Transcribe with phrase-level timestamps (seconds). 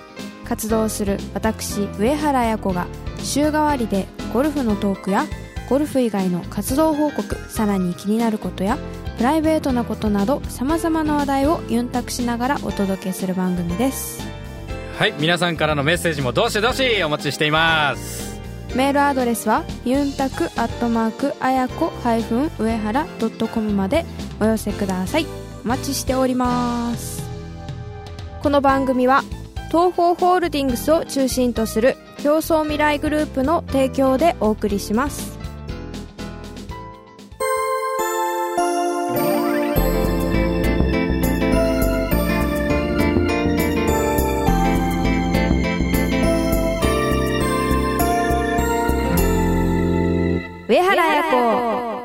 [0.47, 2.87] 活動する私上原彩子が
[3.19, 5.27] 週替わりでゴルフのトークや
[5.69, 8.79] ゴルフ以外の活動報告さらに気になることや
[9.17, 14.23] プライベートなことなどさまざまな話題をユンタクしながらお届けする番組です。
[14.99, 18.41] はい皆さんからのメッセージもどしどしお待ちしています。
[18.75, 21.93] メールアドレスはユンタクアットマークあやこ
[22.59, 24.05] 上原ドットコムまで
[24.41, 25.27] お寄せください。
[25.65, 27.23] お待ちしております。
[28.43, 29.23] この番組は
[29.69, 35.39] 東方ホールディングスを中心とする競争未来グループの提供でお送りします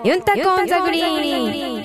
[0.08, 1.83] ユンタコンザグリーン。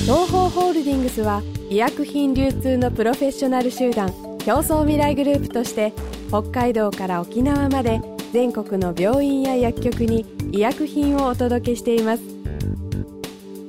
[0.00, 4.08] 東方ホールディングスは医薬品流通のプロフェッショナル集団。
[4.40, 5.92] 競争未来グループとして
[6.30, 8.00] 北海道から沖縄まで
[8.32, 12.24] 全国の病院や薬局に医薬品をお届けしています。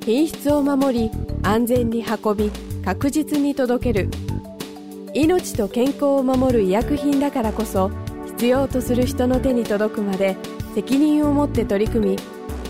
[0.04, 1.12] 品質を守り
[1.44, 2.50] 安全に運び
[2.84, 4.10] 確実に届ける。
[5.14, 7.92] 命と健康を守る医薬品だからこそ
[8.28, 10.38] 必要とする人の手に届くまで
[10.76, 12.18] 責任を持って取り組み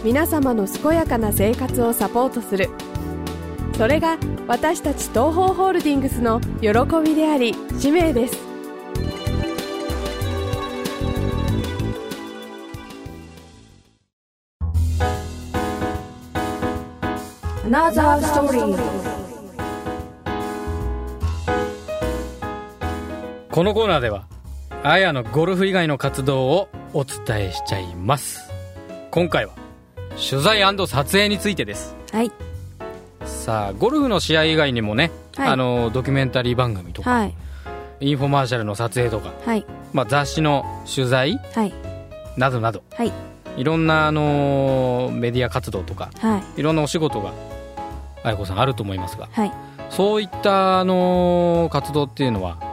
[0.04, 2.70] 皆様の健やかな生活をサポートする。
[3.78, 6.70] それが私たち東方ホールディングスの喜
[7.02, 8.38] びであり使命です。
[17.66, 19.09] アナザーストーリー
[23.52, 24.28] このコーナーでは
[24.84, 28.52] あやのゴルフ以外の活動をお伝えしちゃいます。
[29.10, 29.54] 今回は
[30.12, 31.96] 取材撮影についてです。
[32.12, 32.32] はい。
[33.26, 35.50] さあゴルフの試合以外にもね、はい。
[35.50, 37.36] あのドキュメンタリー番組とか、はい。
[38.02, 39.66] インフォマーシャルの撮影とか、はい。
[39.94, 41.74] まあ、雑誌の取材はい。
[42.38, 43.12] などなどはい。
[43.58, 46.62] いろんな、あのメディア活動とかはい。
[46.62, 47.34] いろんなお仕事が
[48.24, 49.52] 愛子さんあると思いますがはい。
[49.90, 52.69] そういった、あの活動っていうのは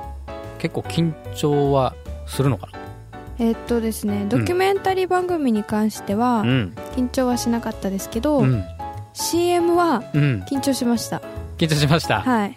[0.59, 1.95] 結構緊張は
[2.27, 2.69] するのか
[3.39, 6.75] えっとですねドキュメンタリー番組に関してはなうん。
[6.95, 8.65] 緊張はしなかったですけど、うん。
[9.13, 10.45] CM はうん。
[10.49, 11.21] 緊張しました。
[11.59, 12.55] 緊張しました、はい。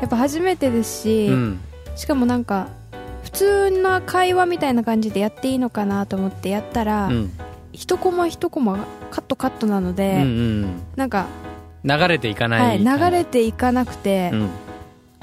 [0.00, 1.60] やっぱ初めてですし、うん。
[1.96, 2.68] しかもなんか
[3.24, 7.32] 普通な会話みたいな感じでやっていいのかなと思ってやったら、うん。
[7.72, 10.82] 一コマ一コマカットカットなのうんで、うん。
[10.96, 11.26] なんか、
[11.84, 14.48] 流れていかな、はいい、感じ流れていかなくてう、ん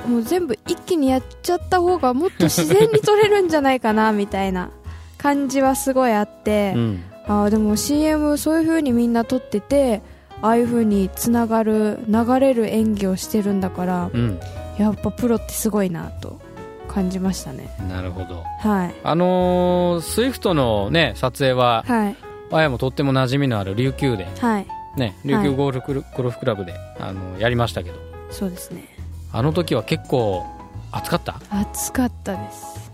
[0.10, 4.72] もう全部一気にやっちゃった方がもっと自然に撮れるんじゃないかなみたいな。
[5.20, 7.04] 感じはすごいあって、うん。
[7.28, 10.02] ああでも CM そういう風にみんな撮ってて
[10.42, 14.40] ああいう風につながる流れる演技をしてるんだからうん。
[14.80, 16.40] やっぱプロってすごいなと
[16.88, 17.70] 感じましたね。
[17.90, 18.44] なるほど。
[18.60, 18.96] はい。
[19.04, 22.16] あのー、スイフトのね撮影ははい。
[22.52, 24.68] あやもとっても馴染みのある琉球ではい。
[24.98, 28.00] ね琉球ゴルフクルゴルフクラブであのやりましたけど。
[28.32, 28.99] そうですね
[29.32, 30.46] あの時は結構
[30.92, 31.40] 暑かった？
[31.52, 32.92] 暑かったです。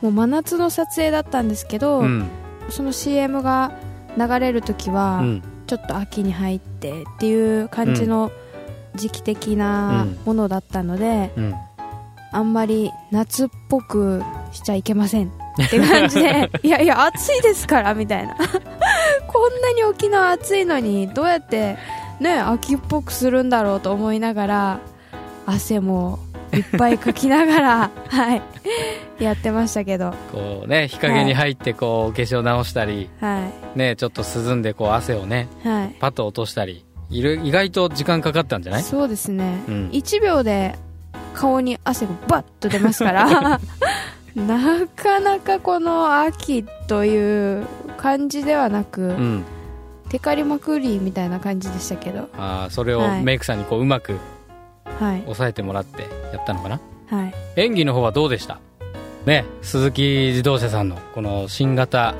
[0.00, 2.28] もう真夏の撮影だったんですけど、うん。
[2.70, 3.72] その CM が
[4.16, 5.42] 流れる時は、うん。
[5.66, 8.32] ちょっと秋に入ってっていう感じの
[8.96, 11.54] 時期的なものだったので、うん。
[12.32, 14.22] あんまり夏っぽく
[14.52, 18.34] しちゃいけませんって感じで いやいや暑いですからみたいな。
[19.26, 21.76] こんなに沖縄暑いのにどうやって
[22.20, 24.78] ね秋っぽくするんだろうと思いながら
[25.46, 26.18] 汗も
[26.52, 28.42] いっぱいかきながら はい。
[29.18, 30.14] やってましたけど。
[30.32, 35.96] こうね日陰に入ってこうお化粧直したりはねちょっと涼んでこう汗をねいはい。
[36.00, 38.82] パッと落としたりいる意外と時間かかったんじゃない？
[38.82, 39.90] そうですね、うん。
[39.92, 40.76] 1秒で
[41.34, 43.60] 顔に汗がバッと出ますから。
[44.36, 47.66] なかなかこの秋という
[47.96, 49.44] 感じではなく、うん。
[50.08, 52.28] テカリまくりみたいな感じでしたけど。
[52.38, 53.22] あーそれをはい。
[53.24, 54.20] メイクさんにこううまくはい
[54.98, 56.02] 抑えてもらって
[56.32, 56.80] やったのかな？
[57.08, 57.34] はい。
[57.56, 58.58] 演技の方はどうでした？
[59.26, 62.14] ね鈴木自動車さんのこの新型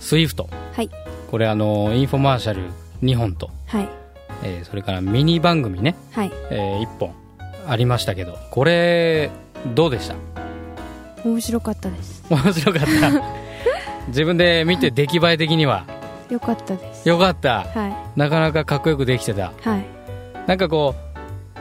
[0.00, 0.48] スイフト。
[0.74, 0.90] はい。
[1.30, 2.62] これあのインフォマーシャル
[3.02, 3.88] 2本と、はい。
[4.42, 6.32] えーそれからミニ番組ね、はい。
[6.50, 7.14] え1本
[7.66, 9.30] ありましたけどこれ
[9.74, 10.14] どうでした？
[11.24, 12.22] 面白かったです。
[12.30, 13.22] 面白かった。
[14.08, 15.84] 自分で見て出来栄え的には？
[16.30, 17.08] よかったです。
[17.08, 17.64] よかった。
[17.64, 19.46] はなかなかかっこよくできてた。
[19.46, 19.84] いはい。
[20.46, 21.05] なんかこう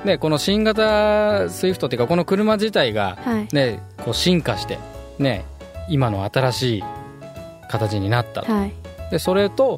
[0.06, 3.48] ねこの新型スイフトっていうかこの車自体がはい。
[3.52, 4.80] ねこう進化して
[5.20, 5.46] ね
[5.90, 6.84] 今の新しい
[7.70, 8.42] 形になった。
[8.42, 8.74] はい。
[9.12, 9.78] でそれと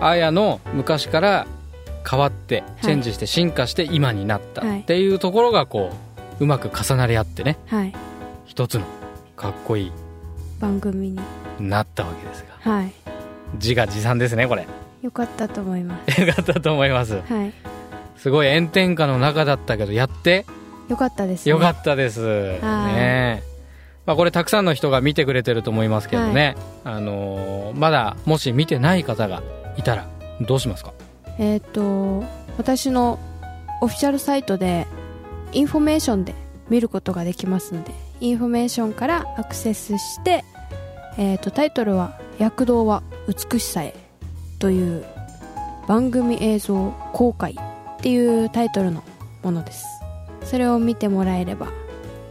[0.00, 1.46] あやの昔から
[2.08, 2.84] 変わってい。
[2.84, 4.62] チェンジして進化して今になった。
[4.62, 4.80] はい。
[4.80, 5.90] っていうところがこ
[6.38, 7.56] ううまく重なり合ってね。
[7.66, 7.94] はい。
[8.46, 8.84] 一つの
[9.36, 9.92] かっこいい。
[10.58, 11.20] 番組に。
[11.58, 12.72] なったわけですが。
[12.72, 12.92] はい。
[13.54, 14.66] 自画自賛ですねこれ。
[15.02, 17.32] よかったと思いま よかったと思いますす。
[17.32, 17.79] はい
[18.22, 20.46] すごい炎天下の中だったけどやって。
[20.88, 22.20] よかったです、ね、よかったです。
[22.60, 22.94] はい。
[22.94, 23.42] ね。
[24.06, 29.42] まあ、これたくさんの人が見てくれてると思いますけどね、あのーまだもし見てない方が
[29.76, 30.08] いたら
[30.40, 30.92] どうしますか？
[31.38, 32.24] えっ、と
[32.58, 33.20] 私の
[33.80, 34.86] オフィシャルサイトで
[35.52, 36.34] インフォメーションで
[36.68, 40.44] 見ることができますのでインフォメーションからアクセスして、
[41.16, 43.94] えー、とタイトルは「躍動は美しさへ」
[44.58, 45.04] という
[45.86, 47.56] 番組映像公開
[48.00, 49.04] っていうタイトルの
[49.42, 49.84] ものです。
[50.42, 51.68] それを見てもらえれば。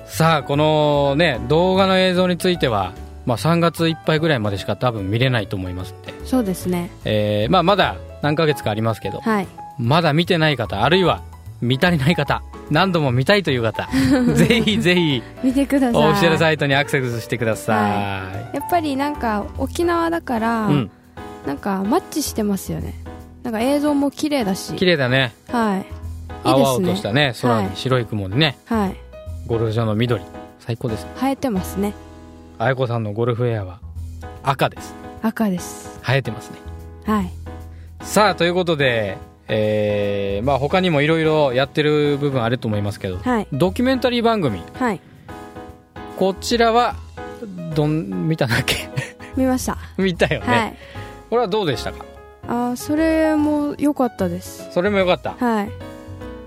[0.07, 2.93] さあこのね動画の映像については、
[3.27, 6.89] まあ、3月いっぱいぐらいまでしか多分見れないと思いますんで、そうですね。
[7.05, 9.47] えーまあ、まだ何ヶ月かありますけどはい。
[9.77, 11.21] まだ見てない方あるいは
[11.61, 13.87] 見足りない方何度も見たいという方
[14.33, 16.01] ぜひぜひ見てください。
[16.01, 17.73] オフィシャルサイトにアクセスしてくださ
[18.53, 20.91] やっぱりなんか沖縄だから、い、うん。
[21.45, 22.95] なんかマッチしてますよね
[23.43, 24.73] なんか映像も綺麗だし。
[24.75, 25.33] 綺麗だね。
[25.49, 25.79] はい。
[25.79, 25.85] いい
[26.43, 26.89] 青々ですね。
[26.91, 27.65] としたね空はい。
[27.67, 28.95] に白い雲にね、はい。
[29.47, 30.21] ゴルフ場の緑。
[30.59, 31.07] 最高です。
[31.15, 31.93] 生えてますね。
[32.59, 33.79] あやこさんのゴルフウェアは
[34.43, 34.93] 赤です。
[35.21, 35.99] 赤です。
[36.03, 36.57] 生えてますね。
[37.05, 37.29] はい。
[38.01, 43.47] さあということでえー、まあ他にもいろいろやってる部分あると思いますけどはい。
[43.51, 44.61] ドキュメンタリー番組。
[44.73, 45.01] はい。
[46.17, 46.95] こちらは
[47.73, 48.89] どん見たんだっけ？
[49.37, 50.73] 見ました、 見たよね、はい。
[51.29, 52.03] これはどうでしたか？
[52.49, 54.67] あーそれも良かったです。
[54.71, 55.33] それもよかった。
[55.33, 55.69] はい。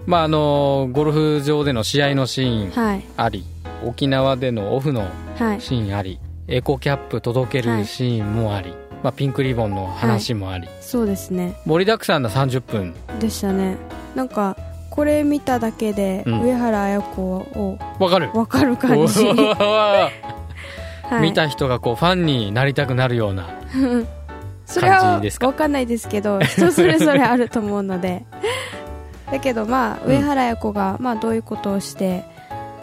[0.05, 3.05] まああのゴルフ場での試合のシーンはい。
[3.17, 3.45] あり
[3.85, 5.09] 沖縄でのオフの
[5.39, 5.61] はい。
[5.61, 6.19] シーンあり
[6.49, 11.57] エコキャップ届けるシーンもあり、まあ、ピンクリボンの話もあり、そうですね。
[11.65, 12.95] 盛りだくさんな30分。
[13.21, 13.77] でしたね。
[14.17, 14.57] なんか
[14.91, 16.41] これ見ただけで、うん。
[16.43, 18.31] 上原綾子をわかる。
[18.33, 19.25] 分かる感じ、
[21.23, 23.47] 見た人がこうファンになりたくなるような
[24.73, 28.25] それは分かんないですけど人それぞれあると思うので。
[29.31, 32.23] だけどまあうん上原綾子がまあどういうことをして、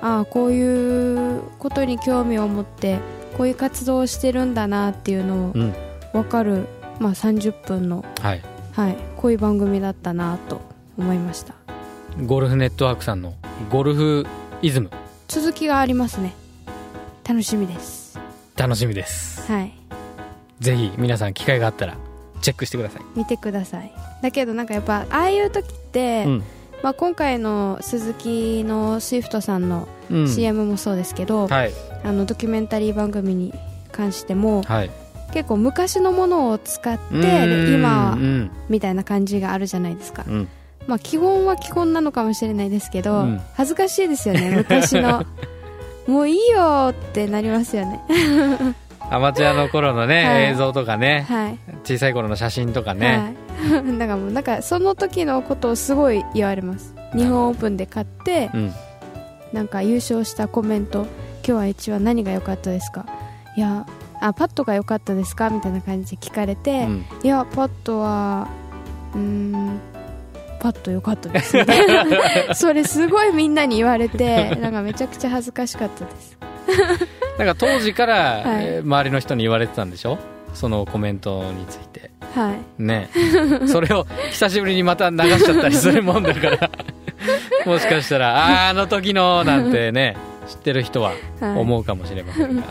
[0.02, 2.98] ああこういうことに興味を持って
[3.38, 5.74] こういう活動をしてるんだなっていうのをうん。
[6.14, 6.68] 分かる、
[7.00, 8.42] まあ、30分の、はい。
[8.74, 10.62] はい、こういう番組だったなと
[10.98, 11.54] 思いました。
[12.26, 13.36] ゴルフネットワークさんの
[13.70, 14.26] ゴルフ
[14.62, 14.90] イズム。
[15.28, 16.34] 続きがありますね。
[17.28, 18.20] 楽しみです。
[18.56, 19.52] 楽しみです。
[19.52, 19.74] はい
[20.60, 21.98] ぜひ皆さん機会があったら
[22.42, 23.92] チェックしてください、見てください。
[24.22, 26.44] だけどなんかやっぱああいう時って、うん。
[26.82, 30.28] まあ、今回のスズキのスイフトさんのうん。
[30.28, 31.74] CM もそうですけど、はい。
[32.04, 33.54] あのドキュメンタリー番組に
[33.92, 34.92] 関してもはい。
[35.34, 40.48] 結構昔のものを使って今うんみたいな感じがあるじゃないですか、うん。
[40.88, 43.42] まあ基本は基本なのかもしれないですけど、うん。
[43.54, 45.26] 恥ずかしいですよね昔の。
[46.08, 48.02] もういいよってなりますよね
[49.12, 50.44] アマチュアの頃のね、はい。
[50.52, 53.34] 映像とかねはい、小さい頃の写真とかね、
[53.68, 53.98] はい。
[54.00, 56.94] だからもうなんかその時のことをすごい言われます。
[57.16, 58.74] 日本オープンで勝ってうん。
[59.52, 61.08] なんか優勝したコメント
[61.44, 63.06] 「今日は一番何が良かったですか?」
[63.58, 63.86] いや
[64.22, 65.50] あパットが良かったですか？
[65.50, 67.06] みたいな感じで聞かれて、うん。
[67.24, 68.48] いやパットは
[69.16, 69.80] うーん
[70.60, 71.58] パット良かったです。
[71.58, 72.06] みたいな。
[72.54, 76.38] それすごいみんなに言われてなんかめちゃくちゃ恥ずかしかったです
[77.40, 78.44] なんか当時から、
[78.84, 80.20] 周りの人に言われてたんでしょ？
[80.54, 82.12] そのコメントについて。
[82.36, 82.82] はい。
[82.82, 83.10] ね。
[83.68, 86.70] それを久しぶりにまた流しちゃったりするもんだから。
[87.66, 90.16] もしかしたらあーあの時のなんてね
[90.48, 91.58] 知ってる人ははい。
[91.58, 92.64] 思うかもしれませんが、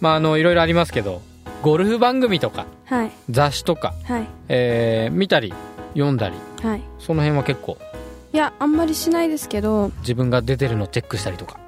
[0.00, 1.20] まああのいろいろありますけど
[1.62, 3.10] ゴルフ番組とかはい。
[3.30, 4.26] 雑誌とか、はい。
[4.48, 5.52] えー見たり
[5.94, 6.82] 読んだりはい。
[7.00, 7.76] その辺は結構
[8.32, 9.90] いやあんまりしないですけど。
[10.00, 11.58] 自分が出てるのチェックしたりとか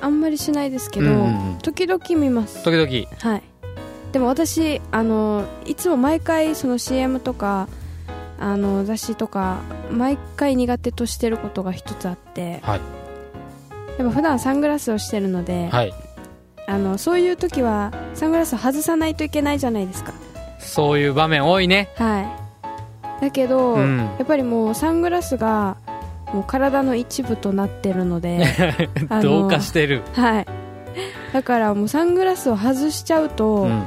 [0.00, 2.62] あんまりしないですけど、うん時々見ます。
[2.62, 3.32] 時々。
[3.32, 3.42] はい。
[4.12, 7.68] でも私あのいつも毎回その CM とか
[8.40, 9.58] あの雑誌とか
[9.90, 12.80] 毎回苦手としてることが一つあってはい。
[13.98, 15.92] やっぱ普段サングラスをしてるので、はい。
[16.66, 20.12] あのそういう時はサングラスを外さないといけないじゃないですか。
[20.58, 21.90] そういう場面多いね。
[21.96, 23.22] はい。
[23.22, 23.98] だけど、うん。
[23.98, 25.76] やっぱりもうサングラスが
[26.32, 28.44] もう体の一部となってるので
[29.22, 30.46] 同化してる、はい。
[31.32, 33.82] だからもうサングラスを外しちゃうと、うん。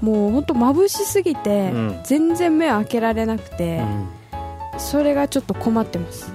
[0.00, 2.00] もう本当眩しすぎて、うん。
[2.04, 4.80] 全然目を開けられなくて、うん。
[4.80, 6.32] それがちょっと困ってます。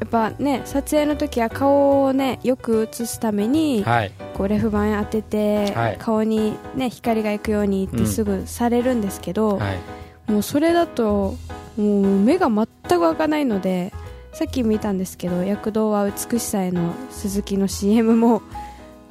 [0.00, 4.12] やっぱね撮影の時は顔をねよく映すために、はい。
[4.36, 5.96] こうレフ板当てて、はい。
[5.98, 10.30] 顔にね光が行くようにってすぐされるんですけど、はい。
[10.30, 11.36] もうそれだと
[11.76, 13.92] もう目が全く開かないので
[14.32, 18.42] さっき見たんですけど躍動は美しさへの鈴木の CM も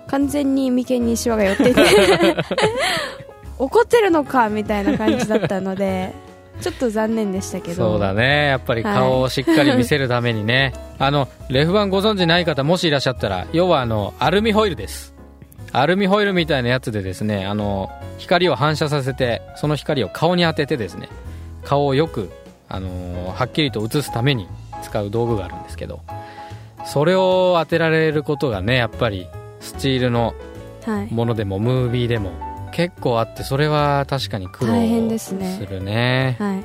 [0.08, 1.82] 完全に眉間にシワが寄っていて
[3.60, 6.14] 怒ってるのかみたいな感じだったので
[6.62, 7.76] ちょっと残念でしたけど。
[7.76, 8.48] そうだね。
[8.48, 15.14] やっぱり顔をしっかり見せるためにね、あのレフ板ご存知ない方もしいらっしゃったら要はあのアルミホイルです。
[15.72, 21.10] アルミホイルみたいなやつでですねあの光を反射させてその光を顔に当ててですね
[21.64, 22.32] 顔をよく、
[22.70, 24.48] あのーはっきりと映すために
[24.84, 26.02] 使う道具があるんですけど
[26.86, 29.28] それを当てられることがねやっぱり
[29.60, 30.34] スチールの
[30.88, 31.14] はい。
[31.14, 32.32] ものでもムービーでも
[32.72, 35.58] 結構あってそれは確かに苦労大変ですね。
[35.60, 36.38] するね。
[36.40, 36.64] はい。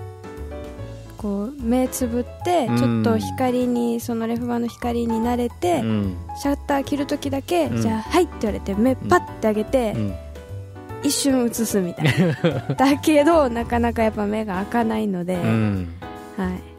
[1.19, 2.79] こう目つぶってうん。
[2.79, 6.17] ちょっと光にそのレフ板の光に慣れて、うん。
[6.41, 7.83] シャッター切るときだけ、うん。
[7.83, 10.15] じゃあはいって言われて目パッて上げて、うん。
[11.03, 12.61] 一瞬映すみたいな。
[12.77, 15.89] だけどなかなかやっぱ目が開かないので、うん。
[16.37, 16.72] はい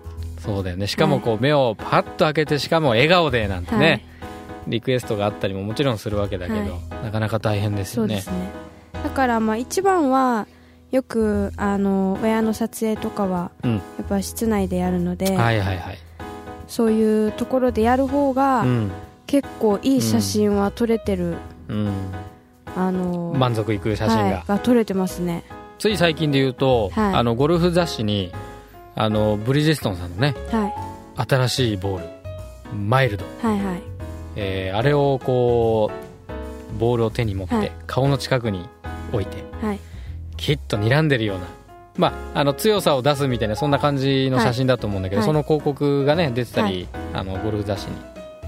[0.43, 0.87] そうだよね。
[0.87, 4.01] しかもこう目をパッと開けてしかも笑顔でなんてね、はい。
[4.67, 6.69] リクエストがあったりももちろんするわけだけど、はい。
[7.05, 8.21] なかなか大変ですよね。
[8.21, 8.49] そうですね。
[9.03, 10.47] だからまあ一番は
[10.91, 13.73] よくあの親の撮影とかはうん。
[13.75, 15.97] やっぱ室内でやるので、はいはいはい、
[16.67, 18.91] そういうところでやる方が、うん。
[19.25, 21.91] 結構いい写真は撮れてる、うん、
[22.75, 25.43] あの満足いく写真が、はい、が撮れてますね。
[25.79, 27.13] つい最近で言うと、はい。
[27.15, 28.31] あのゴルフ雑誌に
[28.95, 31.27] あのブリヂストンさんのねはい。
[31.29, 33.81] 新しいボールマイルド、はいはい。
[34.35, 37.71] えーあれをこうボールを手に持って、はい。
[37.85, 38.67] 顔の近くに
[39.11, 39.79] 置いてはい。
[40.37, 41.45] きっと睨んでるような、
[41.97, 45.27] まあ、あの強さを出すみたいなそんな感じの写真だと思うんだけど、はい。
[45.27, 47.95] その広告がね出てたり、はあのゴルフ雑誌に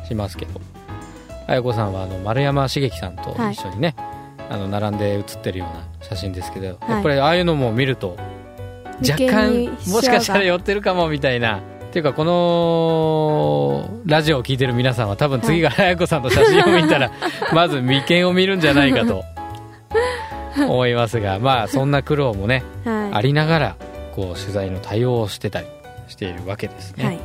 [0.08, 0.60] しますけど
[1.48, 3.96] 綾子さんはあの丸山茂樹さんと一緒にね、
[4.50, 8.18] あの並んで写ってるような写真ですけど、やっぱりああいうのも見ると
[9.02, 11.60] 若干にもしかしたら寄ってるかもみたいな。
[11.60, 11.62] っ
[11.96, 17.10] ていうかこのラジオを聞いてる皆さんは多分次が綾子さんの写真を見たら、
[17.56, 19.24] まず眉間を見るんじゃないかと。
[20.58, 23.14] 思いますがまあそんな苦労もねはい。
[23.14, 23.76] ありながら
[24.14, 25.68] こう取材の対応をしてたり
[26.08, 27.20] しているわけですね、はい。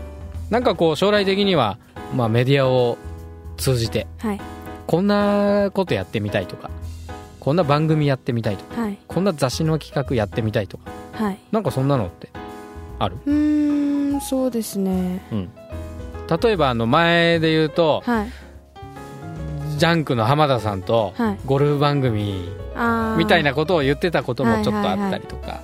[0.50, 1.78] なんかこう将来的には、
[2.14, 2.98] まあ、メディアを
[3.56, 4.40] 通じてはい。
[4.86, 6.70] こんなことやってみたいとか
[7.38, 8.98] こんな番組やってみたいとかはい。
[9.06, 11.38] こんな雑誌の企画やってみたいとかはい。
[11.52, 12.28] なんかそんなのって
[12.98, 13.16] ある？
[13.26, 15.20] うーんそうですね。
[16.42, 18.28] 例えばあの前で言うとはい。
[19.78, 21.38] ジャンクの浜田さんとはい。
[21.46, 22.48] ゴルフ番組
[23.16, 25.60] みたいなことを言ってたこともちょっとあったりとか。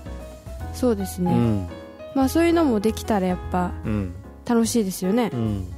[0.73, 1.69] そうですね、うん。
[2.15, 4.15] まあそういうのもできたらやっぱうん。
[4.45, 5.31] 楽しいですよね。
[5.33, 5.73] うん。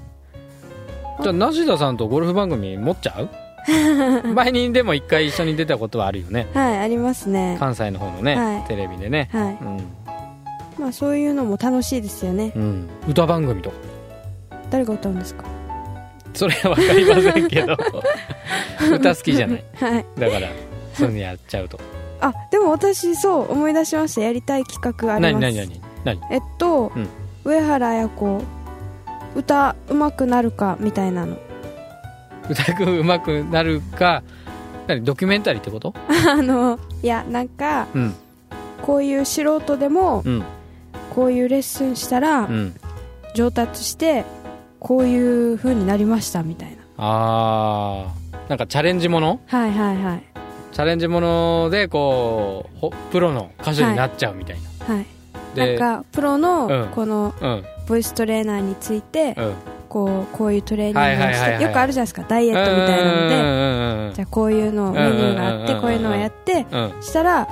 [1.22, 3.28] じゃあ梨田さんとゴルフ番組持っちゃう？
[4.34, 6.46] 前にでも一回一緒に出たことはあるよね。
[6.54, 7.56] はいありますね。
[7.58, 8.68] 関西の方のね、はい。
[8.68, 9.58] テレビでね、はい。
[9.60, 9.82] うん。
[10.78, 12.52] まあそういうのも楽しいですよね。
[12.54, 13.76] うん、歌番組とか。
[14.70, 15.44] 誰が歌うんですか？
[16.34, 17.76] それは分かりませんけど。
[18.94, 19.64] 歌好きじゃない。
[19.74, 20.06] はい。
[20.18, 20.48] だから
[20.94, 21.78] そういうのやっちゃうと。
[22.20, 24.22] あでも私そう思い出しました。
[24.22, 25.42] やりたい企画あります。
[25.42, 27.08] 何何何何えっと、うん。
[27.44, 28.42] 上原綾子
[29.34, 31.36] 歌うまくなるかみたいなの
[32.48, 34.22] 歌くうまくなるか
[34.86, 35.94] 何ドキュメンタリーってこと？
[36.08, 38.14] あのいやなんかうん。
[38.82, 40.42] こういう素人でもうん。
[41.14, 42.74] こういうレッスンしたらうん。
[43.34, 44.24] 上達して
[44.80, 46.76] こういう風になりましたみたいな。
[46.96, 48.48] あー。
[48.48, 49.40] なんかチャレンジもの？
[49.46, 50.22] はいはいはい。
[50.72, 55.06] チャレンジものでこうほプロの歌手になっちゃうみたいな、はい。
[55.54, 56.40] でなんかプロうん。
[56.40, 57.64] のこのうん。
[57.86, 59.54] ボイストレーナーについてうん
[59.88, 62.24] こうこういうトレーニングをしてよくあるじゃないですか。
[62.28, 64.08] ダイエットみたいなので。
[64.08, 66.92] のじゃあこういうのメニューがあってこういうのをやってうん。
[67.02, 67.48] したら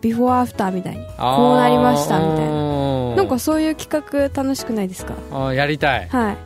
[0.00, 3.10] ビフォーアフターみたいにこうなりましたみたいな。
[3.10, 5.14] ななんかそういう企画楽しくないですか？
[5.32, 6.08] あーやりたい。
[6.08, 6.36] はい。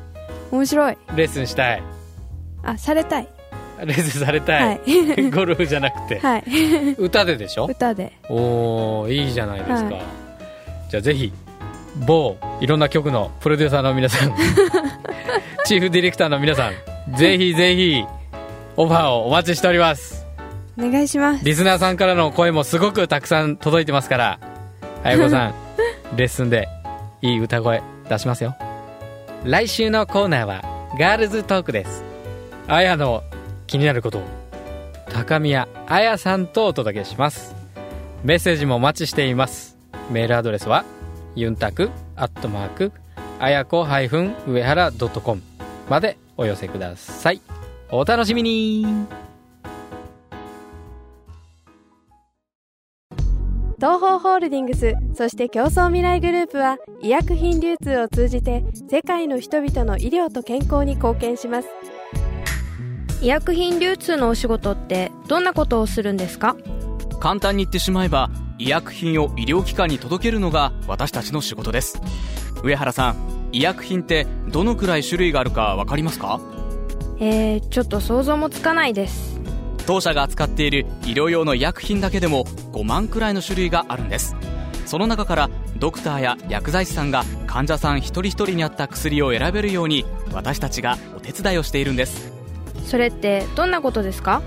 [0.53, 0.99] 面白い。
[1.17, 1.83] レッスンしたい。
[2.63, 3.29] あされたい。
[3.85, 5.31] レッスンされた、はいい。
[5.33, 6.45] ゴルフじゃなくて、はい。
[6.99, 7.65] 歌ででしょ？
[7.67, 8.13] 歌で。
[8.29, 10.03] おーいいじゃないですか、はい。
[10.91, 11.33] じゃあぜひ
[12.07, 14.35] 某いろんな曲のプロデューサーの皆さん
[15.65, 18.05] チーフディレクターの皆さんぜひぜひ
[18.77, 20.27] オファーをお待ちしております。
[20.79, 21.45] お願いします。
[21.45, 24.39] リスナーさんからの声もすごくたくさん届いてますから
[25.05, 25.55] あやこさん
[26.17, 26.69] レッスンで
[27.21, 28.57] いい歌声出しますよ。
[29.45, 30.63] 来週のコーナーは
[30.99, 32.05] ガールズトークです。
[32.69, 33.23] あやの
[33.67, 34.23] 気になることを
[35.13, 37.55] 高宮あやさんとお届けします。
[38.25, 39.77] メッセージもお待ちしています。
[40.11, 40.85] メールアドレスは
[41.35, 42.93] ユンタクアットマーク
[43.39, 45.43] あやこ上原 .com
[45.89, 47.41] までお寄せください。
[47.91, 48.87] お楽しみに。
[53.77, 61.69] 東方ホールディングスそして競争未来グループは医薬品流通を通じて世界の人々の医療と健康に貢献します。
[63.23, 66.57] 医薬品流通のお仕事ってどんなことをするんですか？
[67.21, 71.99] 簡単に言ってしまえば医薬品を医療機関に届けるのが私たちの仕事です。
[72.63, 76.39] 上原さん医薬品ってどのくらい種類があるか分かりますか？
[77.21, 79.41] えー、ちょっと想像もつかないです。
[79.87, 84.37] 当社が扱っている医療用の医薬品だけでも5万くらいの種類があるんです。
[84.85, 92.31] その中からドクターや薬剤師さんが患者さん一人一人に合った薬を選べるように私たちがお手伝いをしているんです。
[92.85, 94.43] それってどんなことですか？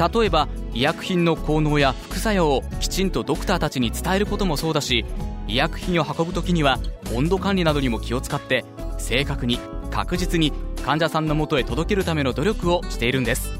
[0.00, 5.04] 例えば医薬品の効能や副作用をきちんとドクターたちに伝えることもそうだし
[5.46, 6.78] 医薬品を運ぶ時には
[7.14, 8.64] 温度管理などにも気を使って
[8.98, 9.58] 正確に
[9.90, 10.52] 確実に
[10.84, 13.50] 患者さんのもとへ届けるための努力をしているんです。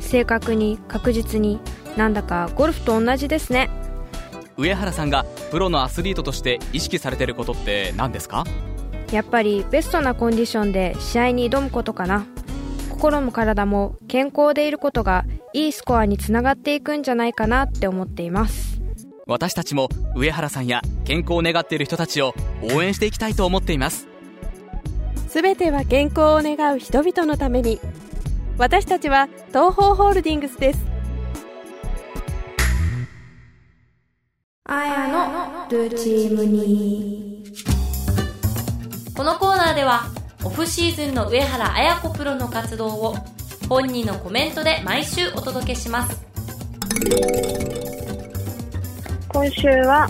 [0.00, 1.60] 正確に確実に
[1.96, 3.70] なんだかゴルフと同じですね。
[4.56, 8.44] 上原さんがプロのアスリートとして意識されてることって何ですか？
[9.12, 12.26] やっぱりベストなコンディションで試合に挑むことかな。
[12.90, 15.24] 心も体も健康でいることが
[15.54, 18.80] いいスコアにつながっていくんじゃないかなって思っています。
[19.24, 22.34] 私たちも上原さんや健康を願っている人たちを
[22.74, 24.08] 応援していきたいと思っています。
[25.28, 27.80] すべては健康を願う人々のために。
[28.58, 30.80] 私たちは東方ホールディングスです。
[34.64, 37.44] あやのルーチームに
[39.16, 40.10] このコーナーでは
[40.42, 43.14] オフシーズンの上原綾子プロの活動を
[43.68, 46.24] 本人のコメントで毎週お届けします。
[49.28, 50.08] 今週は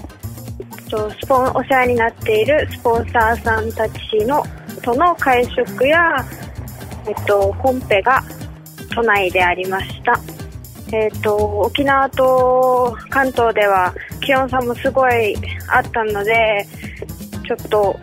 [0.88, 4.44] スポンお世話になっているスポンサーさんたちの
[4.82, 6.24] との会食や、
[7.06, 8.22] えっと、コンペが
[8.94, 10.20] 都内でありました、
[10.92, 15.34] えっと、沖縄と関東では気温差もすごい
[15.68, 16.66] あったので
[17.46, 17.98] ちょっと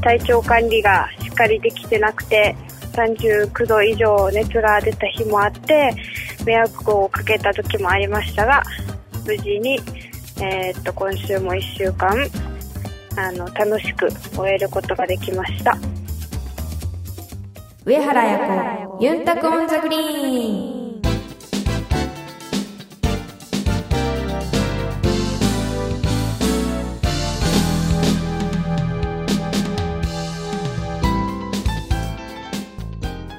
[0.00, 2.54] 体調管理がしっかりできてなくて
[2.92, 5.94] 39度以上熱が出た日もあって
[6.44, 8.62] 迷惑をかけた時もありましたが
[9.26, 9.78] 無事に
[10.40, 12.10] えー、っと今週も1週間
[13.16, 15.76] あの楽しく終えることができました。
[17.84, 20.77] 上原彩子ユンタクオンザグリーン。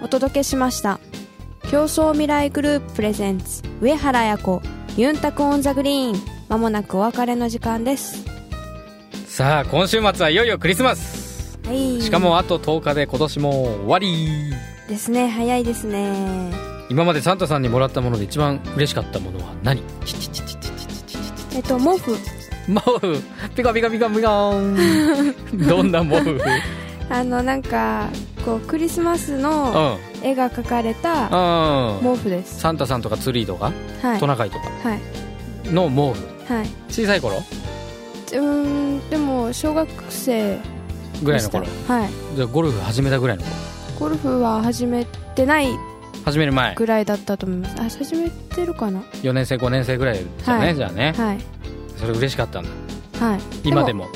[0.10, 1.00] 届けしました。
[1.70, 4.62] 協創未来グループプレゼンツ上原彩子
[4.98, 6.40] ユンタクオンザグリーン。
[6.50, 8.26] まもなくお別れの時間です。
[9.28, 11.60] さあ今週末はいよいよクリスマス。
[11.66, 12.02] はい。
[12.02, 14.52] しかもあと10日で今年も終わり。
[14.88, 16.52] ですね早いですね。
[16.90, 19.84] 今までサンタさんにもらったもので一番嬉しかったものは何？
[21.54, 22.16] えっと毛布。
[22.68, 23.22] 毛布。
[23.56, 24.52] ピカピカピカピカ
[25.70, 26.42] どんな毛布？
[27.12, 28.10] あのなんか
[28.50, 32.02] こうクリスマスの絵が描かれたうん。
[32.02, 32.60] 毛布です。
[32.60, 34.20] サンタさんとかツリーとか、はい。
[34.20, 34.70] トナカイとか？
[34.84, 35.00] はい。
[35.72, 36.52] の毛布。
[36.52, 36.68] はい。
[36.90, 37.38] 小さい頃？
[37.38, 40.58] うーんでも小学生
[41.22, 41.68] ぐらいの頃。
[41.88, 42.10] はい。
[42.36, 43.54] じゃあゴルフ始めたぐらいの頃？
[44.00, 45.68] ゴルフは始めてない
[46.26, 46.74] 始める前。
[46.74, 47.76] ぐらいだったと思います。
[47.80, 50.76] あ始めてるかな？4年生5年生ぐらいじゃね、はい。
[50.76, 51.14] じゃあね。
[51.16, 51.38] はい。
[51.98, 52.70] それ嬉しかったんだ。
[53.24, 53.40] はい。
[53.64, 54.08] 今でも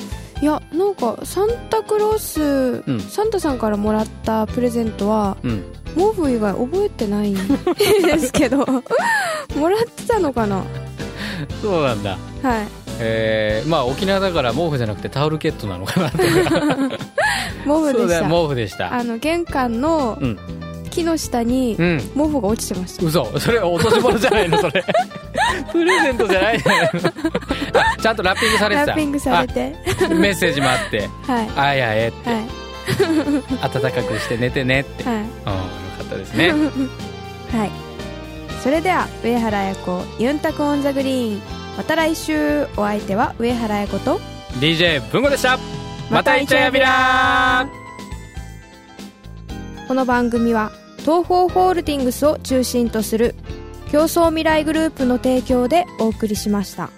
[0.42, 3.00] いやなんかサンタクロース、うん。
[3.00, 5.64] サンタさんからもらったプレゼントはうん。
[5.94, 8.66] 毛布以外覚えてないんですけど
[9.56, 10.62] もらってたのかな？
[11.62, 12.18] そうなんだ。
[12.42, 12.66] はい。
[13.00, 16.24] えー、まあ沖縄だから毛布じゃなくてタオルケットなのかなとか。
[17.64, 18.92] 毛布でそうだよした毛布でした。
[18.92, 20.38] あの玄関のうん
[20.94, 21.98] 木の下にうん。
[22.14, 23.38] 毛布が落ちてました、嘘。
[23.38, 24.84] それ落とし物じゃないのそれ。
[25.72, 26.64] プレゼントじゃないの。
[27.80, 28.86] あちゃんとラッピングされてた。
[28.86, 29.76] ラッピングされて。
[30.04, 31.08] あメッセージもあって。
[31.26, 32.44] はい「あやえ」って、はい。
[33.72, 35.14] 暖かくして寝てねって、はい。
[35.16, 35.28] うんよ
[35.98, 36.50] かったですね。
[37.52, 37.70] はい。
[38.62, 41.42] それでは上原彩子ユンタクオンザグリーン。
[41.76, 44.20] また来週お相手は上原彩子と
[44.60, 45.58] DJ 文吾でした。
[46.10, 47.84] またイチャヤビラー
[49.88, 50.70] この番組は
[51.04, 53.34] 東方ホールディングスを中心とする
[53.92, 56.88] 競争未来グループの提供でお送りしました。